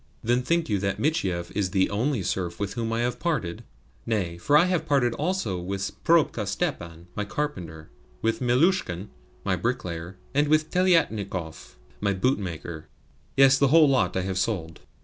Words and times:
"Then 0.23 0.41
think 0.41 0.67
you 0.67 0.79
that 0.79 0.97
Michiev 0.97 1.51
is 1.51 1.69
the 1.69 1.91
ONLY 1.91 2.23
serf 2.23 2.59
with 2.59 2.73
whom 2.73 2.91
I 2.91 3.01
have 3.01 3.19
parted? 3.19 3.63
Nay, 4.07 4.35
for 4.39 4.57
I 4.57 4.65
have 4.65 4.87
parted 4.87 5.13
also 5.13 5.59
with 5.59 5.91
Probka 6.03 6.47
Stepan, 6.47 7.05
my 7.15 7.23
carpenter, 7.23 7.91
with 8.19 8.41
Milushkin, 8.41 9.09
my 9.43 9.55
bricklayer, 9.55 10.17
and 10.33 10.47
with 10.47 10.71
Teliatnikov, 10.71 11.75
my 11.99 12.15
bootmaker. 12.15 12.87
Yes, 13.37 13.59
the 13.59 13.67
whole 13.67 13.87
lot 13.87 14.17
I 14.17 14.21
have 14.21 14.39
sold." 14.39 14.79